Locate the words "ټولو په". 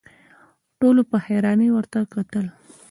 0.79-1.17